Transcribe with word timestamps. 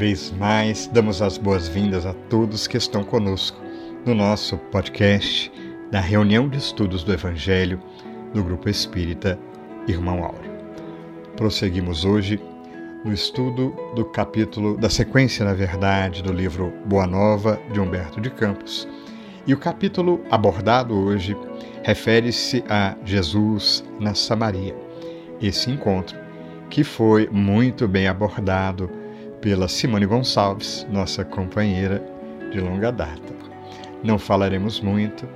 Vez 0.00 0.32
mais, 0.32 0.86
damos 0.86 1.20
as 1.20 1.36
boas-vindas 1.36 2.06
a 2.06 2.14
todos 2.30 2.66
que 2.66 2.78
estão 2.78 3.04
conosco 3.04 3.60
no 4.06 4.14
nosso 4.14 4.56
podcast 4.56 5.52
da 5.90 6.00
reunião 6.00 6.48
de 6.48 6.56
estudos 6.56 7.04
do 7.04 7.12
Evangelho 7.12 7.78
do 8.32 8.42
Grupo 8.42 8.70
Espírita 8.70 9.38
Irmão 9.86 10.24
Áureo. 10.24 10.52
Prosseguimos 11.36 12.06
hoje 12.06 12.40
no 13.04 13.12
estudo 13.12 13.76
do 13.94 14.06
capítulo 14.06 14.78
da 14.78 14.88
sequência, 14.88 15.44
na 15.44 15.52
verdade, 15.52 16.22
do 16.22 16.32
livro 16.32 16.72
Boa 16.86 17.06
Nova 17.06 17.60
de 17.70 17.78
Humberto 17.78 18.22
de 18.22 18.30
Campos. 18.30 18.88
E 19.46 19.52
o 19.52 19.58
capítulo 19.58 20.24
abordado 20.30 20.98
hoje 20.98 21.36
refere-se 21.82 22.64
a 22.70 22.96
Jesus 23.04 23.84
na 24.00 24.14
Samaria. 24.14 24.74
Esse 25.42 25.70
encontro 25.70 26.18
que 26.70 26.82
foi 26.82 27.28
muito 27.30 27.86
bem 27.86 28.08
abordado 28.08 28.99
pela 29.40 29.68
Simone 29.68 30.06
Gonçalves, 30.06 30.86
nossa 30.90 31.24
companheira 31.24 32.02
de 32.52 32.60
longa 32.60 32.90
data. 32.90 33.34
Não 34.02 34.18
falaremos 34.18 34.80
muito, 34.80 35.28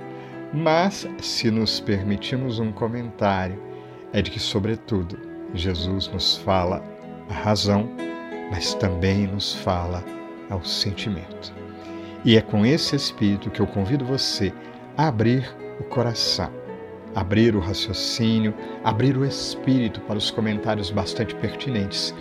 mas 0.53 1.07
se 1.19 1.49
nos 1.49 1.79
permitirmos 1.79 2.59
um 2.59 2.71
comentário, 2.71 3.61
é 4.13 4.21
de 4.21 4.31
que, 4.31 4.39
sobretudo, 4.39 5.17
Jesus 5.53 6.07
nos 6.07 6.37
fala 6.37 6.83
a 7.29 7.33
razão, 7.33 7.89
mas 8.51 8.73
também 8.75 9.27
nos 9.27 9.53
fala 9.53 10.03
ao 10.49 10.63
sentimento. 10.63 11.53
E 12.23 12.37
é 12.37 12.41
com 12.41 12.65
esse 12.65 12.95
espírito 12.95 13.49
que 13.49 13.59
eu 13.59 13.67
convido 13.67 14.05
você 14.05 14.53
a 14.97 15.07
abrir 15.07 15.49
o 15.79 15.83
coração 15.83 16.65
abrir 17.15 17.55
o 17.55 17.59
raciocínio, 17.59 18.53
abrir 18.83 19.17
o 19.17 19.25
espírito 19.25 20.01
para 20.01 20.17
os 20.17 20.29
comentários 20.29 20.91
bastante 20.91 21.33
pertinentes 21.35 22.13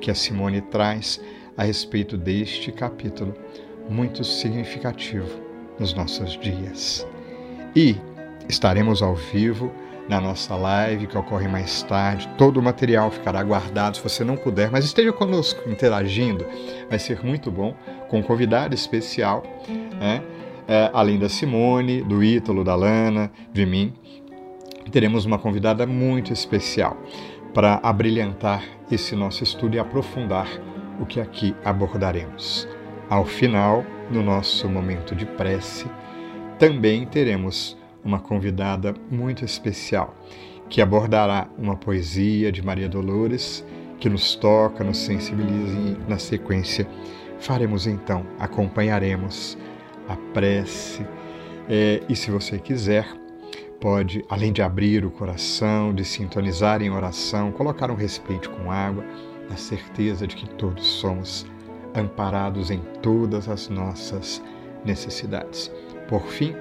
que 0.00 0.10
a 0.10 0.14
Simone 0.14 0.60
traz 0.60 1.20
a 1.56 1.64
respeito 1.64 2.16
deste 2.16 2.70
capítulo, 2.70 3.34
muito 3.88 4.24
significativo 4.24 5.40
nos 5.78 5.94
nossos 5.94 6.38
dias. 6.38 7.06
E 7.74 7.96
estaremos 8.48 9.02
ao 9.02 9.14
vivo 9.14 9.72
na 10.08 10.20
nossa 10.20 10.54
live, 10.54 11.06
que 11.06 11.18
ocorre 11.18 11.48
mais 11.48 11.82
tarde. 11.82 12.28
Todo 12.38 12.58
o 12.58 12.62
material 12.62 13.10
ficará 13.10 13.42
guardado 13.42 13.96
se 13.96 14.02
você 14.02 14.24
não 14.24 14.36
puder, 14.36 14.70
mas 14.70 14.84
esteja 14.84 15.12
conosco 15.12 15.68
interagindo, 15.68 16.46
vai 16.88 16.98
ser 16.98 17.24
muito 17.24 17.50
bom, 17.50 17.74
com 18.08 18.20
um 18.20 18.22
convidado 18.22 18.74
especial, 18.74 19.42
né? 19.98 20.22
É, 20.68 20.90
além 20.92 21.18
da 21.18 21.28
Simone, 21.28 22.02
do 22.02 22.24
Ítalo, 22.24 22.64
da 22.64 22.74
Lana, 22.74 23.30
de 23.52 23.64
mim, 23.64 23.92
teremos 24.90 25.24
uma 25.24 25.38
convidada 25.38 25.86
muito 25.86 26.32
especial 26.32 26.96
para 27.54 27.78
abrilhantar 27.82 28.64
esse 28.90 29.14
nosso 29.14 29.42
estudo 29.42 29.76
e 29.76 29.78
aprofundar 29.78 30.48
o 31.00 31.06
que 31.06 31.20
aqui 31.20 31.54
abordaremos. 31.64 32.68
Ao 33.08 33.24
final, 33.24 33.84
no 34.10 34.22
nosso 34.22 34.68
momento 34.68 35.14
de 35.14 35.26
prece, 35.26 35.86
também 36.58 37.04
teremos 37.06 37.76
uma 38.04 38.18
convidada 38.18 38.94
muito 39.10 39.44
especial 39.44 40.14
que 40.68 40.80
abordará 40.80 41.48
uma 41.56 41.76
poesia 41.76 42.50
de 42.50 42.62
Maria 42.62 42.88
Dolores 42.88 43.64
que 43.98 44.08
nos 44.08 44.34
toca, 44.34 44.84
nos 44.84 44.98
sensibiliza 44.98 45.78
e, 45.78 45.96
na 46.08 46.18
sequência, 46.18 46.86
faremos 47.38 47.86
então, 47.86 48.26
acompanharemos 48.38 49.56
a 50.08 50.16
prece. 50.34 51.06
É, 51.68 52.02
e 52.08 52.14
se 52.14 52.30
você 52.30 52.58
quiser, 52.58 53.06
pode, 53.80 54.24
além 54.28 54.52
de 54.52 54.62
abrir 54.62 55.04
o 55.04 55.10
coração, 55.10 55.94
de 55.94 56.04
sintonizar 56.04 56.82
em 56.82 56.90
oração, 56.90 57.52
colocar 57.52 57.90
um 57.90 57.94
respeito 57.94 58.50
com 58.50 58.70
água, 58.70 59.04
na 59.48 59.56
certeza 59.56 60.26
de 60.26 60.34
que 60.34 60.48
todos 60.50 60.84
somos 60.84 61.46
amparados 61.94 62.70
em 62.70 62.80
todas 63.02 63.48
as 63.48 63.68
nossas 63.68 64.42
necessidades. 64.84 65.70
Por 66.08 66.22
fim, 66.26 66.54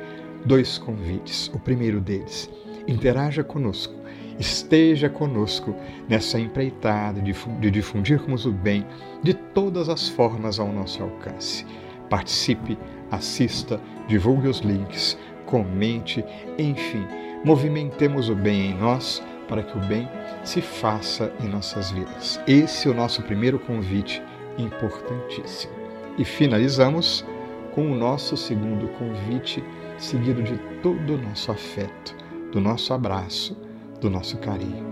dois 0.46 0.78
convites. 0.78 1.50
O 1.54 1.60
primeiro 1.60 2.00
deles, 2.00 2.50
interaja 2.88 3.44
conosco, 3.44 3.96
esteja 4.40 5.10
conosco 5.10 5.76
nessa 6.08 6.40
empreitada 6.40 7.22
de 7.22 7.72
difundirmos 7.72 8.46
o 8.46 8.52
bem 8.52 8.86
de 9.24 9.34
todas 9.34 9.90
as 9.90 10.08
formas 10.10 10.60
ao 10.60 10.72
nosso 10.72 11.02
alcance. 11.04 11.66
Participe, 12.10 12.78
assista, 13.10 13.80
divulgue 14.08 14.48
os 14.48 14.60
links, 14.60 15.18
comente, 15.46 16.24
enfim, 16.58 17.06
movimentemos 17.44 18.30
o 18.30 18.36
bem 18.36 18.72
em 18.72 18.78
nós 18.78 19.24
para 19.48 19.64
que 19.64 19.78
o 19.78 19.82
bem 19.82 20.10
se 20.44 20.62
faça 20.62 21.32
em 21.44 21.48
nossas 21.48 21.92
vidas. 21.92 22.40
Esse 22.48 22.88
é 22.88 22.92
o 22.92 22.96
nosso 22.96 23.22
primeiro 23.22 23.60
convite 23.60 24.22
importantíssimo. 24.58 25.74
E 26.18 26.26
finalizamos 26.26 27.26
com 27.74 27.92
o 27.92 27.96
nosso 27.96 28.38
segundo 28.38 28.88
convite, 28.98 29.64
seguido 29.98 30.42
de 30.42 30.58
todo 30.82 31.16
o 31.16 31.18
nosso 31.18 31.52
afeto, 31.52 32.16
do 32.52 32.60
nosso 32.62 32.94
abraço, 32.94 33.56
do 34.00 34.10
nosso 34.10 34.38
carinho. 34.38 34.86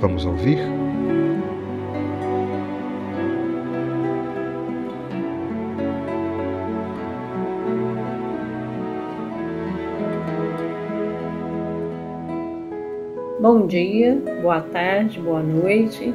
Vamos 0.00 0.24
ouvir? 0.24 0.58
Bom 13.44 13.66
dia, 13.66 14.18
boa 14.40 14.62
tarde, 14.62 15.20
boa 15.20 15.42
noite, 15.42 16.14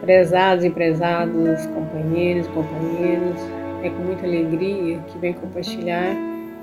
prezados 0.00 0.64
e 0.64 0.70
prezados 0.70 1.66
companheiros 1.66 2.46
e 2.46 2.50
companheiras. 2.52 3.38
É 3.82 3.90
com 3.90 4.04
muita 4.04 4.24
alegria 4.24 5.00
que 5.00 5.18
venho 5.18 5.34
compartilhar 5.34 6.16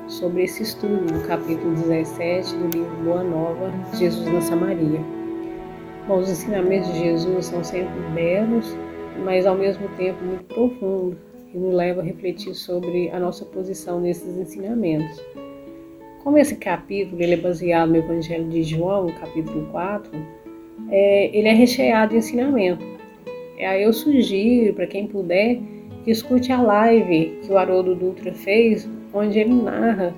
sobre 0.08 0.42
esse 0.42 0.64
estudo 0.64 1.06
do 1.12 1.24
capítulo 1.28 1.76
17 1.76 2.56
do 2.56 2.76
livro 2.76 2.96
Boa 3.04 3.22
Nova, 3.22 3.72
Jesus 3.94 4.26
na 4.32 4.40
Samaria. 4.40 5.00
Bom, 6.08 6.18
os 6.18 6.28
ensinamentos 6.28 6.92
de 6.94 6.98
Jesus 6.98 7.46
são 7.46 7.62
sempre 7.62 8.00
belos, 8.16 8.76
mas 9.24 9.46
ao 9.46 9.54
mesmo 9.54 9.88
tempo 9.90 10.24
muito 10.24 10.42
profundos 10.46 11.16
e 11.54 11.56
nos 11.56 11.72
levam 11.72 12.02
a 12.02 12.04
refletir 12.04 12.52
sobre 12.52 13.10
a 13.10 13.20
nossa 13.20 13.44
posição 13.44 14.00
nesses 14.00 14.36
ensinamentos. 14.36 15.22
Como 16.22 16.36
esse 16.36 16.56
capítulo 16.56 17.22
ele 17.22 17.34
é 17.34 17.36
baseado 17.36 17.90
no 17.90 17.96
Evangelho 17.96 18.48
de 18.48 18.62
João, 18.62 19.06
capítulo 19.20 19.66
4, 19.70 20.10
é, 20.90 21.36
ele 21.36 21.48
é 21.48 21.52
recheado 21.52 22.10
de 22.10 22.18
ensinamento. 22.18 22.84
É, 23.56 23.66
aí 23.66 23.82
eu 23.82 23.92
sugiro 23.92 24.74
para 24.74 24.86
quem 24.86 25.06
puder 25.06 25.58
que 26.04 26.10
escute 26.10 26.52
a 26.52 26.60
live 26.60 27.38
que 27.42 27.52
o 27.52 27.56
Haroldo 27.56 27.94
Dutra 27.94 28.32
fez, 28.32 28.88
onde 29.12 29.38
ele 29.38 29.54
narra 29.54 30.14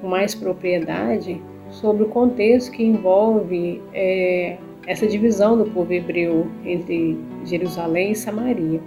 com 0.00 0.08
mais 0.08 0.34
propriedade 0.34 1.40
sobre 1.70 2.04
o 2.04 2.08
contexto 2.08 2.72
que 2.72 2.84
envolve 2.84 3.82
é, 3.92 4.56
essa 4.86 5.06
divisão 5.06 5.56
do 5.58 5.64
povo 5.70 5.92
hebreu 5.92 6.46
entre 6.64 7.18
Jerusalém 7.44 8.12
e 8.12 8.14
Samaria. 8.14 8.80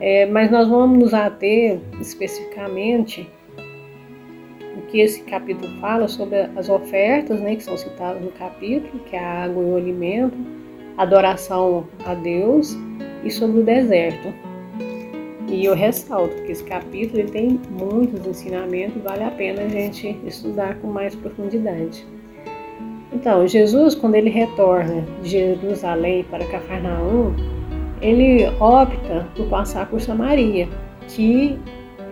É, 0.00 0.26
mas 0.26 0.50
nós 0.50 0.68
vamos 0.68 0.98
nos 0.98 1.14
ater 1.14 1.80
especificamente 2.00 3.28
que 4.94 5.00
esse 5.00 5.22
capítulo 5.24 5.68
fala 5.80 6.06
sobre 6.06 6.48
as 6.54 6.68
ofertas, 6.68 7.40
né, 7.40 7.56
que 7.56 7.64
são 7.64 7.76
citadas 7.76 8.22
no 8.22 8.30
capítulo, 8.30 9.02
que 9.10 9.16
é 9.16 9.18
a 9.18 9.42
água 9.42 9.60
e 9.60 9.66
o 9.66 9.76
alimento, 9.76 10.36
adoração 10.96 11.88
a 12.06 12.14
Deus 12.14 12.76
e 13.24 13.28
sobre 13.28 13.62
o 13.62 13.64
deserto. 13.64 14.32
E 15.48 15.64
eu 15.64 15.74
ressalto 15.74 16.40
que 16.44 16.52
esse 16.52 16.62
capítulo 16.62 17.18
ele 17.18 17.30
tem 17.32 17.60
muitos 17.70 18.24
ensinamentos, 18.24 19.02
vale 19.02 19.24
a 19.24 19.32
pena 19.32 19.62
a 19.62 19.68
gente 19.68 20.16
estudar 20.24 20.76
com 20.76 20.86
mais 20.86 21.12
profundidade. 21.16 22.06
Então, 23.12 23.48
Jesus, 23.48 23.96
quando 23.96 24.14
ele 24.14 24.30
retorna 24.30 25.04
de 25.24 25.30
Jerusalém 25.30 26.22
para 26.30 26.46
Cafarnaum, 26.46 27.34
ele 28.00 28.46
opta 28.60 29.26
por 29.34 29.48
passar 29.48 29.90
por 29.90 30.00
Samaria, 30.00 30.68
que 31.08 31.58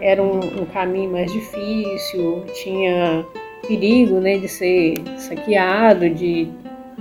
era 0.02 0.20
um, 0.20 0.38
um 0.38 0.66
caminho 0.66 1.12
mais 1.12 1.32
difícil, 1.32 2.42
tinha 2.62 3.24
perigo 3.66 4.16
né, 4.16 4.36
de 4.36 4.48
ser 4.48 4.94
saqueado, 5.16 6.10
de 6.10 6.48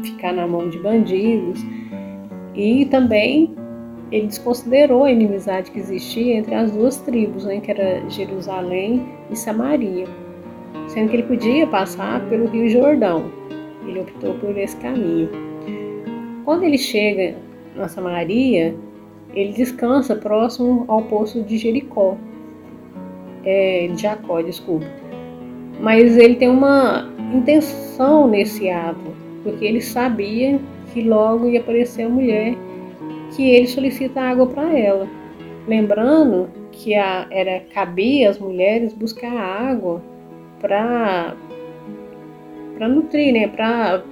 ficar 0.04 0.32
na 0.32 0.48
mão 0.48 0.70
de 0.70 0.78
bandidos. 0.78 1.60
E 2.56 2.86
também 2.86 3.56
ele 4.12 4.28
desconsiderou 4.28 5.06
a 5.06 5.12
inimizade 5.12 5.72
que 5.72 5.80
existia 5.80 6.36
entre 6.36 6.54
as 6.54 6.72
duas 6.72 6.98
tribos, 6.98 7.44
né, 7.44 7.60
que 7.60 7.72
era 7.72 8.08
Jerusalém 8.08 9.04
e 9.32 9.36
Samaria, 9.36 10.06
sendo 10.88 11.10
que 11.10 11.16
ele 11.16 11.24
podia 11.24 11.66
passar 11.66 12.22
pelo 12.30 12.48
Rio 12.48 12.70
Jordão. 12.70 13.32
Ele 13.88 14.02
optou 14.02 14.36
por 14.36 14.56
esse 14.56 14.78
caminho. 14.78 15.30
Quando 16.46 16.64
ele 16.64 16.78
chega 16.78 17.36
na 17.76 17.88
Samaria, 17.88 18.76
ele 19.34 19.54
descansa 19.54 20.16
próximo 20.16 20.86
ao 20.88 21.02
poço 21.04 21.42
de 21.42 21.58
Jericó, 21.58 22.16
é, 23.46 23.90
Jacó, 23.96 24.42
desculpa. 24.42 24.86
Mas 25.80 26.18
ele 26.18 26.36
tem 26.36 26.50
uma 26.50 27.10
intenção 27.34 28.28
nesse 28.28 28.70
ato, 28.70 29.16
porque 29.44 29.66
ele 29.66 29.82
sabia 29.82 30.60
que 30.94 31.02
logo 31.02 31.48
ia 31.48 31.60
aparecer 31.60 32.04
a 32.04 32.10
mulher 32.10 32.56
que 33.36 33.50
ele 33.50 33.68
solicita 33.68 34.22
água 34.22 34.48
para 34.48 34.78
ela. 34.78 35.08
Lembrando 35.68 36.50
que 36.72 36.96
a, 36.96 37.28
era 37.32 37.62
cabia 37.74 38.30
às 38.30 38.40
mulheres 38.40 38.94
buscar 38.94 39.32
água 39.32 40.02
para 40.60 41.36
para 42.76 42.88
nutrir, 42.88 43.34
né? 43.34 43.48
Para 43.48 44.04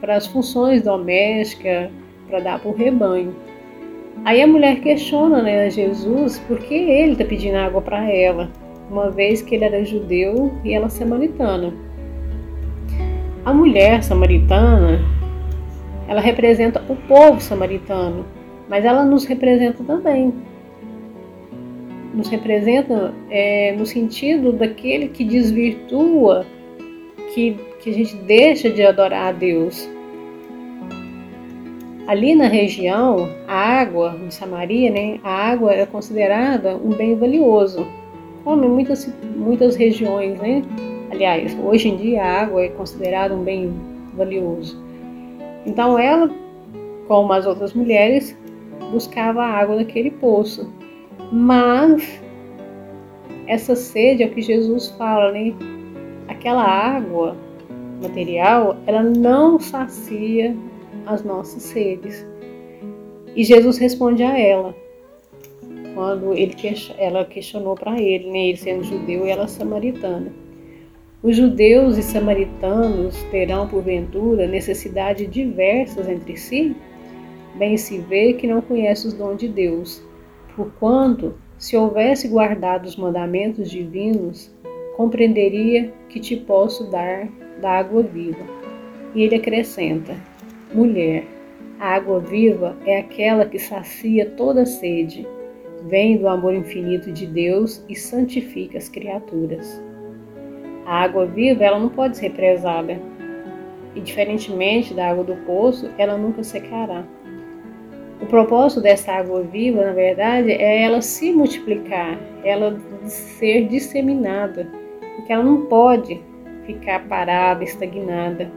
para 0.00 0.16
as 0.16 0.26
funções 0.26 0.82
domésticas, 0.82 1.90
para 2.28 2.38
dar 2.40 2.60
para 2.60 2.70
o 2.70 2.74
rebanho. 2.74 3.34
Aí 4.24 4.42
a 4.42 4.46
mulher 4.46 4.80
questiona 4.80 5.42
né, 5.42 5.64
a 5.64 5.70
Jesus 5.70 6.38
por 6.40 6.58
que 6.58 6.74
ele 6.74 7.12
está 7.12 7.24
pedindo 7.24 7.56
água 7.56 7.80
para 7.80 8.10
ela, 8.10 8.50
uma 8.90 9.10
vez 9.10 9.42
que 9.42 9.54
ele 9.54 9.64
era 9.64 9.84
judeu 9.84 10.52
e 10.64 10.74
ela 10.74 10.88
samaritana. 10.88 11.72
A 13.44 13.54
mulher 13.54 14.02
samaritana, 14.02 15.00
ela 16.06 16.20
representa 16.20 16.82
o 16.88 16.96
povo 16.96 17.40
samaritano, 17.40 18.26
mas 18.68 18.84
ela 18.84 19.04
nos 19.04 19.24
representa 19.24 19.82
também. 19.84 20.34
Nos 22.12 22.28
representa 22.28 23.14
é, 23.30 23.72
no 23.72 23.86
sentido 23.86 24.52
daquele 24.52 25.08
que 25.08 25.24
desvirtua, 25.24 26.44
que, 27.34 27.56
que 27.80 27.90
a 27.90 27.92
gente 27.94 28.16
deixa 28.16 28.68
de 28.68 28.82
adorar 28.82 29.28
a 29.28 29.32
Deus. 29.32 29.88
Ali 32.08 32.34
na 32.34 32.48
região, 32.48 33.28
a 33.46 33.80
água 33.80 34.16
de 34.26 34.32
Samaria, 34.32 34.90
né, 34.90 35.20
a 35.22 35.50
água 35.50 35.74
é 35.74 35.84
considerada 35.84 36.74
um 36.74 36.88
bem 36.88 37.14
valioso, 37.14 37.86
como 38.42 38.64
em 38.64 38.68
muitas, 38.70 39.14
muitas 39.36 39.76
regiões, 39.76 40.40
né? 40.40 40.62
Aliás, 41.10 41.54
hoje 41.62 41.90
em 41.90 41.96
dia 41.98 42.22
a 42.22 42.40
água 42.44 42.64
é 42.64 42.68
considerada 42.68 43.34
um 43.34 43.44
bem 43.44 43.74
valioso. 44.14 44.82
Então 45.66 45.98
ela, 45.98 46.30
como 47.06 47.30
as 47.30 47.44
outras 47.44 47.74
mulheres, 47.74 48.34
buscava 48.90 49.42
a 49.42 49.58
água 49.58 49.76
daquele 49.76 50.12
poço. 50.12 50.72
Mas 51.30 52.22
essa 53.46 53.76
sede 53.76 54.22
é 54.22 54.26
o 54.28 54.30
que 54.30 54.40
Jesus 54.40 54.88
fala, 54.96 55.30
né? 55.30 55.52
Aquela 56.26 56.64
água 56.64 57.36
material, 58.00 58.78
ela 58.86 59.02
não 59.02 59.60
sacia 59.60 60.56
as 61.08 61.24
nossas 61.24 61.62
sedes. 61.62 62.26
E 63.34 63.42
Jesus 63.42 63.78
responde 63.78 64.22
a 64.22 64.38
ela, 64.38 64.74
quando 65.94 66.34
ele, 66.34 66.54
ela 66.98 67.24
questionou 67.24 67.74
para 67.74 68.00
ele, 68.00 68.30
né? 68.30 68.48
ele 68.48 68.58
sendo 68.58 68.84
judeu 68.84 69.26
e 69.26 69.30
ela 69.30 69.48
samaritana. 69.48 70.30
Os 71.22 71.36
judeus 71.36 71.98
e 71.98 72.02
samaritanos 72.02 73.20
terão, 73.24 73.66
porventura, 73.66 74.46
necessidade 74.46 75.26
diversas 75.26 76.08
entre 76.08 76.36
si? 76.36 76.76
Bem 77.56 77.76
se 77.76 77.98
vê 77.98 78.34
que 78.34 78.46
não 78.46 78.60
conhece 78.60 79.08
os 79.08 79.14
dons 79.14 79.38
de 79.38 79.48
Deus, 79.48 80.00
porquanto, 80.54 81.34
se 81.58 81.76
houvesse 81.76 82.28
guardado 82.28 82.86
os 82.86 82.96
mandamentos 82.96 83.68
divinos, 83.68 84.54
compreenderia 84.96 85.92
que 86.08 86.20
te 86.20 86.36
posso 86.36 86.88
dar 86.88 87.28
da 87.60 87.70
água 87.70 88.02
viva. 88.02 88.44
E 89.12 89.22
ele 89.22 89.34
acrescenta: 89.34 90.14
Mulher, 90.72 91.24
a 91.80 91.94
água 91.94 92.20
viva 92.20 92.76
é 92.84 92.98
aquela 92.98 93.46
que 93.46 93.58
sacia 93.58 94.26
toda 94.36 94.66
sede, 94.66 95.26
vem 95.86 96.18
do 96.18 96.28
amor 96.28 96.52
infinito 96.52 97.10
de 97.10 97.26
Deus 97.26 97.82
e 97.88 97.96
santifica 97.96 98.76
as 98.76 98.88
criaturas. 98.88 99.82
A 100.84 101.04
água 101.04 101.24
viva 101.24 101.64
ela 101.64 101.78
não 101.78 101.88
pode 101.88 102.18
ser 102.18 102.28
represada. 102.28 103.00
E 103.94 104.00
diferentemente 104.00 104.92
da 104.92 105.10
água 105.10 105.24
do 105.24 105.36
poço, 105.46 105.90
ela 105.96 106.18
nunca 106.18 106.42
secará. 106.44 107.02
O 108.20 108.26
propósito 108.26 108.82
dessa 108.82 109.12
água 109.12 109.42
viva, 109.42 109.84
na 109.84 109.92
verdade, 109.92 110.52
é 110.52 110.82
ela 110.82 111.00
se 111.00 111.32
multiplicar, 111.32 112.18
ela 112.44 112.78
ser 113.04 113.68
disseminada, 113.68 114.68
porque 115.16 115.32
ela 115.32 115.44
não 115.44 115.66
pode 115.66 116.20
ficar 116.66 117.08
parada, 117.08 117.64
estagnada. 117.64 118.50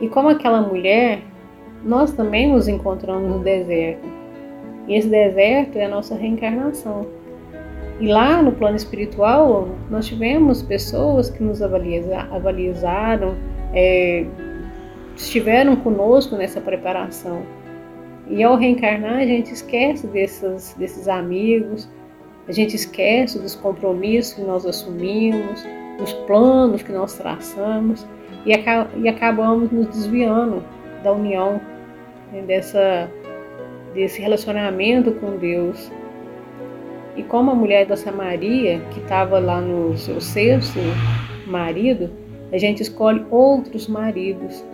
E 0.00 0.08
como 0.08 0.28
aquela 0.28 0.60
mulher, 0.60 1.22
nós 1.84 2.12
também 2.12 2.50
nos 2.50 2.68
encontramos 2.68 3.30
no 3.30 3.38
deserto. 3.40 4.06
E 4.86 4.94
esse 4.94 5.08
deserto 5.08 5.76
é 5.76 5.84
a 5.84 5.88
nossa 5.88 6.14
reencarnação. 6.14 7.06
E 8.00 8.06
lá 8.06 8.42
no 8.42 8.52
plano 8.52 8.76
espiritual, 8.76 9.68
nós 9.90 10.06
tivemos 10.06 10.62
pessoas 10.62 11.30
que 11.30 11.42
nos 11.42 11.60
avalizaram, 11.60 13.34
é, 13.74 14.24
estiveram 15.16 15.74
conosco 15.76 16.36
nessa 16.36 16.60
preparação. 16.60 17.42
E 18.28 18.42
ao 18.42 18.56
reencarnar, 18.56 19.16
a 19.16 19.26
gente 19.26 19.52
esquece 19.52 20.06
desses 20.06 21.08
amigos, 21.08 21.88
a 22.46 22.52
gente 22.52 22.76
esquece 22.76 23.38
dos 23.38 23.54
compromissos 23.54 24.34
que 24.34 24.42
nós 24.42 24.64
assumimos, 24.64 25.64
dos 25.98 26.12
planos 26.12 26.82
que 26.82 26.92
nós 26.92 27.14
traçamos 27.14 28.06
e, 28.48 29.02
e 29.02 29.08
acabamos 29.08 29.70
nos 29.70 29.86
desviando 29.88 30.64
da 31.02 31.12
união, 31.12 31.60
né, 32.32 32.42
dessa, 32.42 33.10
desse 33.94 34.20
relacionamento 34.20 35.12
com 35.12 35.36
Deus. 35.36 35.90
E 37.16 37.22
como 37.22 37.50
a 37.50 37.54
mulher 37.54 37.86
da 37.86 37.96
Samaria, 37.96 38.80
que 38.92 39.00
estava 39.00 39.38
lá 39.38 39.60
no 39.60 39.96
seu 39.96 40.20
sexto 40.20 40.78
marido, 41.46 42.10
a 42.52 42.58
gente 42.58 42.82
escolhe 42.82 43.24
outros 43.30 43.88
maridos. 43.88 44.64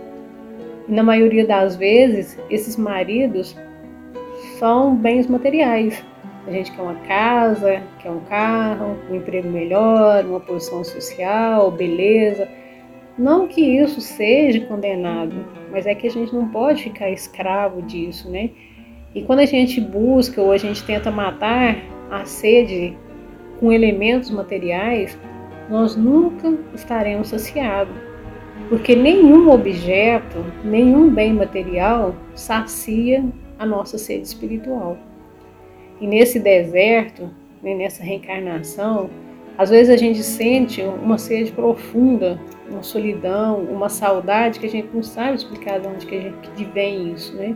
E 0.87 0.91
na 0.91 1.03
maioria 1.03 1.45
das 1.45 1.75
vezes, 1.75 2.39
esses 2.49 2.77
maridos 2.77 3.55
são 4.59 4.95
bens 4.95 5.27
materiais. 5.27 6.03
A 6.47 6.51
gente 6.51 6.71
quer 6.71 6.81
uma 6.81 6.95
casa, 7.07 7.81
quer 7.99 8.11
um 8.11 8.19
carro, 8.21 8.95
um 9.09 9.15
emprego 9.15 9.49
melhor, 9.49 10.23
uma 10.25 10.39
posição 10.39 10.83
social, 10.83 11.71
beleza. 11.71 12.47
Não 13.17 13.47
que 13.47 13.61
isso 13.61 14.01
seja 14.01 14.59
condenado, 14.65 15.45
mas 15.71 15.85
é 15.85 15.95
que 15.95 16.07
a 16.07 16.11
gente 16.11 16.33
não 16.35 16.49
pode 16.49 16.83
ficar 16.83 17.09
escravo 17.09 17.81
disso, 17.81 18.29
né? 18.29 18.49
E 19.13 19.21
quando 19.21 19.39
a 19.39 19.45
gente 19.45 19.79
busca 19.79 20.41
ou 20.41 20.51
a 20.51 20.57
gente 20.57 20.83
tenta 20.83 21.09
matar 21.09 21.77
a 22.11 22.25
sede 22.25 22.97
com 23.59 23.71
elementos 23.71 24.29
materiais, 24.29 25.17
nós 25.69 25.95
nunca 25.95 26.53
estaremos 26.73 27.29
saciados, 27.29 27.95
porque 28.67 28.95
nenhum 28.95 29.49
objeto, 29.49 30.45
nenhum 30.63 31.09
bem 31.09 31.33
material 31.33 32.13
sacia 32.33 33.23
a 33.57 33.65
nossa 33.65 33.97
sede 33.97 34.23
espiritual. 34.23 34.97
E 36.01 36.05
nesse 36.05 36.39
deserto, 36.39 37.29
né, 37.63 37.73
nessa 37.73 38.03
reencarnação, 38.03 39.09
às 39.57 39.69
vezes 39.69 39.93
a 39.93 39.97
gente 39.97 40.21
sente 40.21 40.81
uma 40.81 41.17
sede 41.17 41.51
profunda, 41.51 42.39
uma 42.69 42.83
solidão, 42.83 43.61
uma 43.61 43.89
saudade 43.89 44.59
que 44.59 44.65
a 44.65 44.69
gente 44.69 44.89
não 44.93 45.03
sabe 45.03 45.35
explicar 45.35 45.79
de 45.79 45.87
onde 45.87 46.05
que, 46.05 46.15
a 46.15 46.21
gente, 46.21 46.63
vem 46.73 47.13
isso, 47.13 47.35
né? 47.35 47.55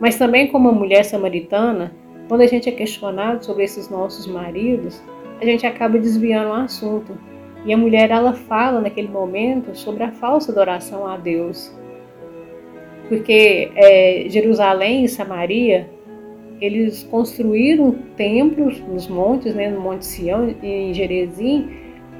Mas 0.00 0.16
também 0.16 0.46
como 0.48 0.68
a 0.68 0.72
mulher 0.72 1.04
samaritana, 1.04 1.92
quando 2.28 2.40
a 2.40 2.46
gente 2.46 2.68
é 2.68 2.72
questionado 2.72 3.44
sobre 3.44 3.64
esses 3.64 3.90
nossos 3.90 4.26
maridos, 4.26 5.02
a 5.40 5.44
gente 5.44 5.66
acaba 5.66 5.98
desviando 5.98 6.50
o 6.50 6.54
assunto. 6.54 7.16
E 7.64 7.72
a 7.72 7.76
mulher 7.76 8.10
ela 8.10 8.32
fala 8.32 8.80
naquele 8.80 9.08
momento 9.08 9.76
sobre 9.76 10.02
a 10.02 10.12
falsa 10.12 10.52
adoração 10.52 11.06
a 11.06 11.16
Deus. 11.16 11.74
Porque 13.08 13.70
é, 13.74 14.26
Jerusalém 14.28 15.04
e 15.04 15.08
Samaria, 15.08 15.90
eles 16.60 17.02
construíram 17.04 17.92
templos 18.16 18.80
nos 18.80 19.08
montes, 19.08 19.54
né, 19.54 19.70
no 19.70 19.80
Monte 19.80 20.04
Sião 20.06 20.54
e 20.62 20.66
em 20.66 20.94
Jerezim, 20.94 21.70